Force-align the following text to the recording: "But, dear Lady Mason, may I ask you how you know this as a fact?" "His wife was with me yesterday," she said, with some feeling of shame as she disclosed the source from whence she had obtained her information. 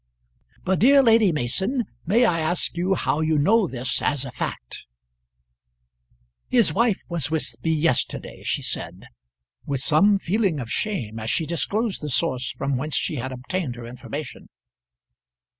"But, 0.63 0.79
dear 0.79 1.03
Lady 1.03 1.31
Mason, 1.31 1.83
may 2.07 2.25
I 2.25 2.39
ask 2.39 2.75
you 2.75 2.95
how 2.95 3.21
you 3.21 3.37
know 3.37 3.67
this 3.67 4.01
as 4.01 4.25
a 4.25 4.31
fact?" 4.31 4.85
"His 6.49 6.73
wife 6.73 6.97
was 7.07 7.29
with 7.29 7.53
me 7.63 7.75
yesterday," 7.75 8.41
she 8.43 8.63
said, 8.63 9.03
with 9.63 9.81
some 9.81 10.17
feeling 10.17 10.59
of 10.59 10.71
shame 10.71 11.19
as 11.19 11.29
she 11.29 11.45
disclosed 11.45 12.01
the 12.01 12.09
source 12.09 12.49
from 12.53 12.77
whence 12.77 12.95
she 12.95 13.17
had 13.17 13.31
obtained 13.31 13.75
her 13.75 13.85
information. 13.85 14.49